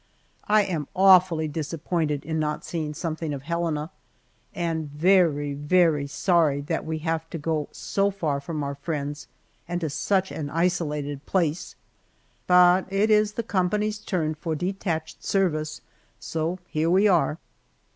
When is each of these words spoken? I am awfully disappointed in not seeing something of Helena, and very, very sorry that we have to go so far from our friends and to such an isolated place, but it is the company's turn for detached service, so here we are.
I 0.47 0.63
am 0.63 0.87
awfully 0.95 1.47
disappointed 1.47 2.25
in 2.25 2.39
not 2.39 2.65
seeing 2.65 2.95
something 2.95 3.35
of 3.35 3.43
Helena, 3.43 3.91
and 4.55 4.89
very, 4.89 5.53
very 5.53 6.07
sorry 6.07 6.59
that 6.61 6.83
we 6.85 6.97
have 7.05 7.29
to 7.29 7.37
go 7.37 7.69
so 7.71 8.09
far 8.09 8.39
from 8.41 8.63
our 8.63 8.73
friends 8.73 9.27
and 9.67 9.79
to 9.81 9.91
such 9.91 10.31
an 10.31 10.49
isolated 10.49 11.23
place, 11.27 11.75
but 12.47 12.91
it 12.91 13.11
is 13.11 13.33
the 13.33 13.43
company's 13.43 13.99
turn 13.99 14.33
for 14.33 14.55
detached 14.55 15.23
service, 15.23 15.81
so 16.19 16.57
here 16.65 16.89
we 16.89 17.07
are. 17.07 17.37